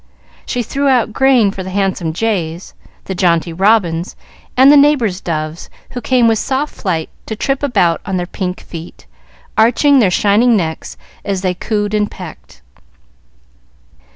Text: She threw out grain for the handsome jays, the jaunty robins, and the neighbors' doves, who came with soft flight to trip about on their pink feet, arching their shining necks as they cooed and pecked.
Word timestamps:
She 0.47 0.63
threw 0.63 0.87
out 0.87 1.13
grain 1.13 1.51
for 1.51 1.61
the 1.61 1.69
handsome 1.69 2.11
jays, 2.11 2.73
the 3.05 3.13
jaunty 3.13 3.53
robins, 3.53 4.15
and 4.57 4.71
the 4.71 4.75
neighbors' 4.75 5.21
doves, 5.21 5.69
who 5.91 6.01
came 6.01 6.27
with 6.27 6.39
soft 6.39 6.73
flight 6.73 7.07
to 7.27 7.35
trip 7.35 7.61
about 7.61 8.01
on 8.03 8.17
their 8.17 8.25
pink 8.25 8.61
feet, 8.61 9.05
arching 9.59 9.99
their 9.99 10.09
shining 10.09 10.57
necks 10.57 10.97
as 11.23 11.41
they 11.41 11.53
cooed 11.53 11.93
and 11.93 12.09
pecked. 12.09 12.63